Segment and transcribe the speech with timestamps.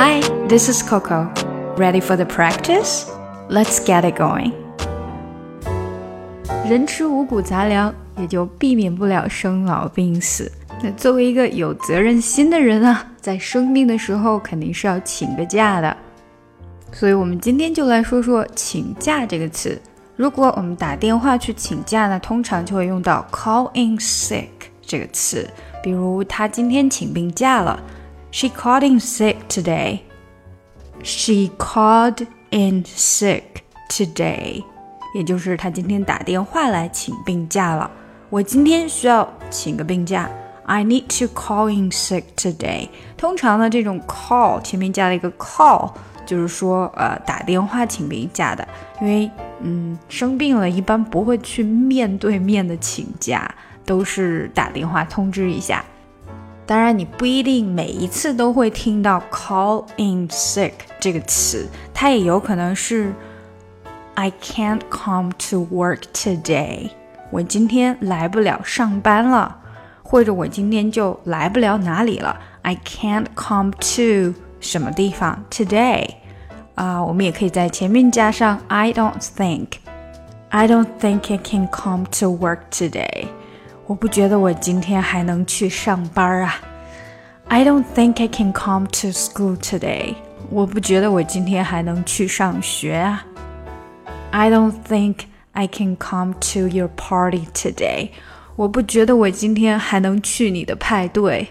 [0.00, 1.28] Hi, this is Coco.
[1.76, 3.10] Ready for the practice?
[3.50, 4.52] Let's get it going.
[6.64, 10.52] 人吃五谷杂粮，也就避免不了生老病死。
[10.84, 15.96] 那作为一个有责任心的人啊，在生病的时候肯定是要请个假的。
[16.92, 19.76] 所以，我们今天就来说说“请假”这个词。
[20.14, 24.46] 如果我们打电话去请假呢，通常就会用到 “call in sick”
[24.80, 25.44] 这个词。
[25.82, 27.82] 比如，他今天请病假了。
[28.30, 30.00] She called in sick today.
[31.02, 33.42] She called in sick
[33.88, 34.64] today，
[35.14, 37.90] 也就是她今天打电话来请病假了。
[38.28, 40.28] 我今天需要请个病假。
[40.64, 42.90] I need to call in sick today。
[43.16, 45.92] 通常呢，这种 call 前面加了一个 call，
[46.26, 48.68] 就是说呃打电话请病假的。
[49.00, 49.30] 因为
[49.62, 53.50] 嗯生病了，一般不会去面对面的请假，
[53.86, 55.82] 都是打电话通知一下。
[56.68, 63.14] 当然，你不一定每一次都会听到 call in sick 这个词，它也有可能是
[64.14, 66.90] I can't come to work today，
[67.30, 69.56] 我今天来不了上班了，
[70.02, 76.06] 或者我今天就来不了哪里了，I can't come to 什么地方 today，
[76.74, 83.28] 啊，我们也可以在前面加上 I don't think，I don't think I can come to work today。
[83.88, 86.56] 我不觉得我今天还能去上班啊。
[87.48, 90.14] I don't think I can come to school today。
[90.50, 93.24] 我不觉得我今天还能去上学啊。
[94.30, 95.20] I don't think
[95.52, 98.10] I can come to your party today。
[98.56, 101.48] 我不觉得我今天还能去你的派对。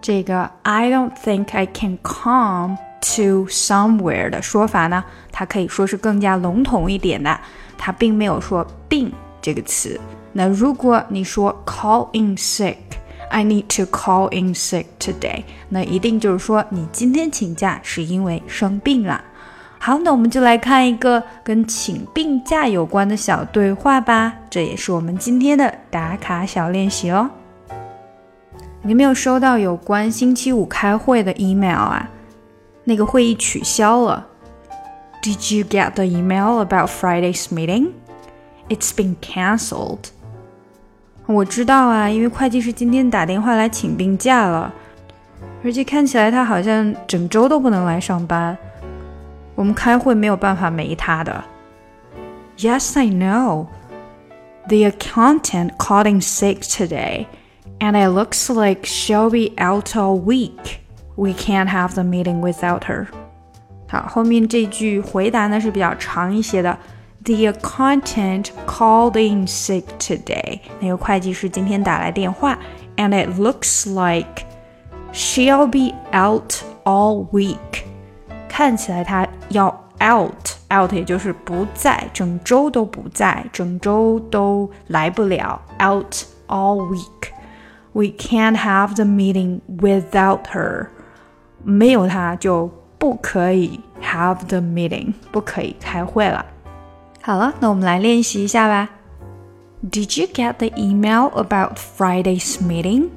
[0.00, 2.78] 这个 I don't think I can come
[3.16, 7.38] to somewhere 的说法呢，它可以说是更加笼统一点的，
[7.76, 10.00] 它并没有说病这个词。
[10.33, 19.23] 那如果你说 call in sick，I need to call in sick today，那一定就是说你今天请假是因为生病了。
[19.79, 27.29] 好，那我们就来看一个跟请病假有关的小对话吧，这也是我们今天的打卡小练习哦。
[28.81, 32.09] 你没有收到有关星期五开会的 email 啊？
[32.83, 34.27] 那个会议取消了。
[35.23, 37.93] Did you get the email about Friday's meeting?
[38.69, 40.09] It's been cancelled.
[41.32, 44.72] 我知道啊，因为会计师今天打电话来请病假了，
[45.62, 48.58] 而且看起来他好像整周都不能来上班。
[49.54, 51.44] 我们开会没有办法没他的。
[52.58, 53.66] Yes, I know.
[54.68, 57.26] The accountant called in sick today,
[57.78, 60.80] and it looks like she'll be out all week.
[61.14, 63.06] We can't have the meeting without her.
[63.88, 66.76] 好，后面这句回答呢是比较长一些的。
[67.23, 70.59] The accountant called in sick today.
[70.79, 72.57] 那个会计师今天打来电话，
[72.97, 74.43] and it looks like
[75.11, 77.83] she'll be out all week.
[78.47, 79.67] 看起来她要
[79.99, 86.15] out out，也就是不在，整周都不在，整周都来不了，out
[86.47, 87.31] all week.
[87.93, 90.89] We can't have the meeting without her.
[91.63, 96.45] 没有她就不可以 have the meeting，不可以开会了。
[97.21, 98.89] 好了，那我们来练习一下吧。
[99.91, 103.09] Did you get the email about Friday's meeting?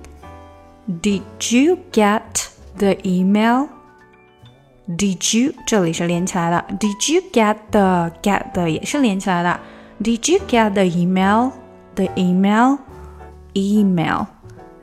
[0.87, 3.69] Did you get the email?
[4.89, 6.65] Did you 这里是连起来的。
[6.79, 9.61] Did you get the get 的也是连起来的。
[10.03, 11.53] Did you get the email?
[11.95, 12.79] The email,
[13.55, 14.27] email.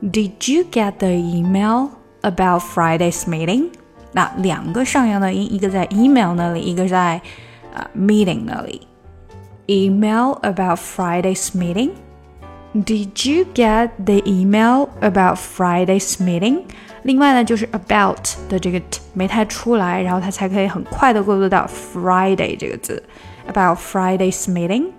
[0.02, 1.90] Did you get the email
[2.20, 3.70] about Friday's meeting?
[4.12, 7.20] 那两个上扬的音，一个在 email 那里，一个在
[7.74, 8.86] 呃 meeting 那里。
[9.68, 11.90] email about Friday's meeting?
[12.74, 16.64] Did you get the email about Friday's meeting?
[17.04, 18.18] 另外呢，就是 about
[18.48, 23.02] 的这个 t 没太出来，然后它才可以很快的过渡到 Friday 这个字。
[23.46, 24.90] About Friday's meeting,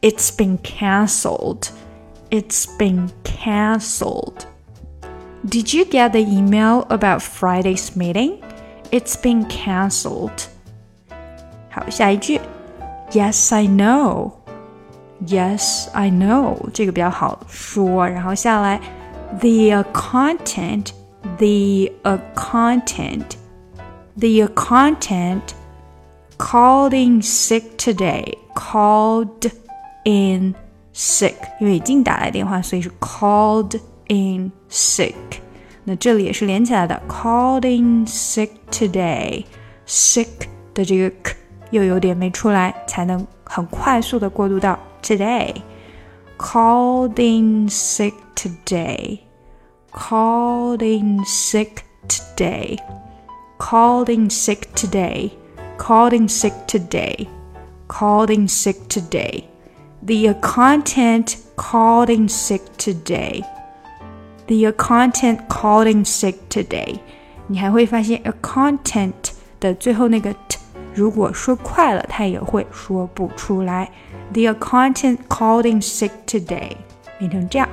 [0.00, 1.68] it's been cancelled.
[2.30, 4.44] It's been cancelled.
[5.48, 8.42] Did you get the email about Friday's meeting?
[8.90, 10.48] It's been cancelled.
[11.70, 12.40] 好，下一句。
[13.14, 14.32] Yes, I know.
[15.26, 16.56] Yes, I know.
[16.72, 18.08] 这个比较好说。
[18.08, 18.80] 然后下来，
[19.40, 20.92] the accountant,
[21.38, 23.36] the accountant,
[24.16, 25.42] the accountant
[26.38, 28.38] called in sick today.
[28.54, 29.50] Called
[30.04, 30.54] in
[30.94, 33.78] sick，因为已经打来电话，所以是 called
[34.08, 35.14] in sick。
[35.84, 40.28] 那这里也是连起来的，called in sick today。sick
[40.72, 41.34] 的这个 k。
[41.70, 49.20] 又有点没出来，才能很快速的过渡到 today。Called in sick today.
[49.92, 52.78] Called in sick today.
[53.60, 55.30] called in sick today,
[55.76, 57.28] called in sick today,
[57.88, 59.46] called in sick today.
[60.02, 63.44] The accountant called in sick today.
[64.46, 66.98] The accountant called in sick today.
[67.48, 69.12] 你还会发现 accountant
[69.60, 70.43] 的最后那个 t，
[70.94, 73.90] 如果说快了，它也会说不出来。
[74.32, 76.76] The accountant called in sick today，
[77.18, 77.68] 变成这样。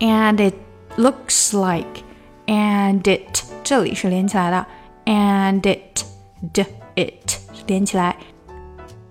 [0.00, 0.54] And it
[0.96, 2.02] looks like
[2.46, 4.66] and it 这里是连起来的，
[5.04, 6.04] and it
[6.52, 8.16] d it 连起来，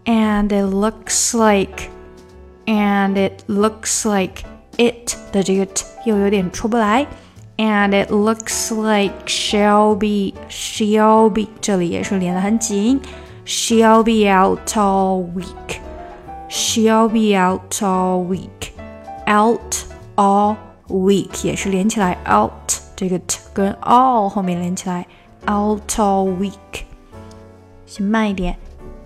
[0.06, 1.90] and it looks like
[2.66, 4.44] and it looks like
[4.78, 7.06] it 的这个 t 又有点出不来
[7.58, 13.00] ，and it looks like Shelby Shelby 这里也是连得很紧，
[13.46, 18.72] she'll be out all week。She'll be out all week.
[19.28, 20.56] Out all
[20.88, 22.52] week 也是连起来，out
[22.96, 25.06] 这个 t 跟 all 后面连起来，
[25.46, 26.84] out all week。
[27.86, 28.56] 先慢一点，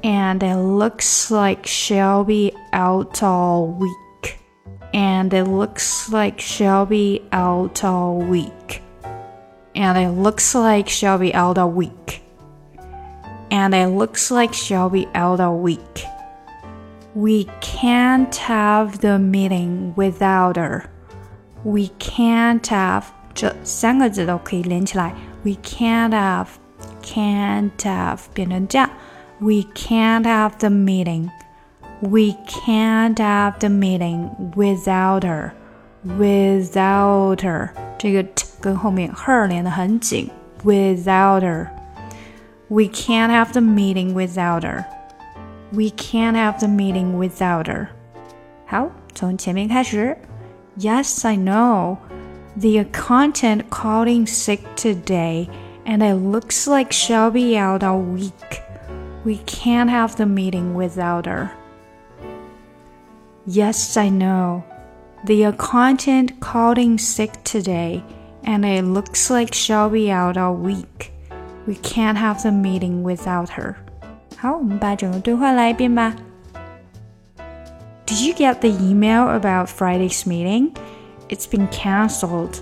[0.04, 3.90] and it looks like she'll be out all week.
[4.94, 8.82] And it looks like she'll be out all week.
[9.74, 12.24] And it looks like she'll be out all week.
[13.50, 16.06] And it looks like she'll be out all week.
[17.14, 20.90] We can't have the meeting without her.
[21.64, 25.14] We can't have 这三个字都可以连起来。
[25.44, 26.48] We can't have,
[27.02, 28.90] can't have 变成这样。
[29.40, 31.30] We can't have the meeting.
[32.02, 35.52] We can't have the meeting without her.
[36.04, 37.70] Without her
[38.00, 40.30] 这个 t 跟后面 her 连得很紧。
[40.64, 41.68] Without her.
[42.70, 44.86] We can't have the meeting without her.
[45.72, 47.88] We can't have the meeting without her.
[48.66, 50.18] 好，从前面开始。
[50.78, 51.98] Yes, I know.
[52.58, 55.48] The accountant called in sick today,
[55.86, 58.62] and it looks like she'll be out all week.
[59.24, 61.50] We can't have the meeting without her.
[63.46, 64.64] Yes, I know.
[65.26, 68.04] The accountant called in sick today,
[68.44, 71.12] and it looks like she'll be out all week.
[71.68, 73.76] We can't have the meeting without her.
[74.38, 76.16] 好，我们把整个对话来一遍吧。
[78.08, 80.76] Did you get the email about Friday's meeting?
[81.30, 82.60] It's been cancelled.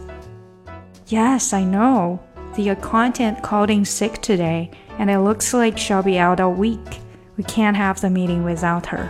[1.07, 2.19] Yes, I know.
[2.56, 4.69] The accountant called in sick today,
[5.00, 7.00] and it looks like she'll be out a week.
[7.38, 9.09] We can't have the meeting without her.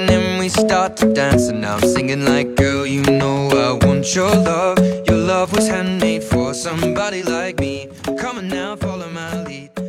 [0.61, 4.77] start to dance And now I'm singing like Girl, you know I want your love.
[5.07, 7.89] Your love was handmade for somebody like me.
[8.19, 9.80] Come on now, follow my lead